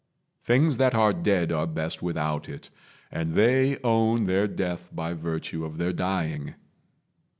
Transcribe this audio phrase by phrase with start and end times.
[0.41, 2.71] Things that are dead Are best without it,
[3.11, 6.55] and they own their death By virtue of their dying.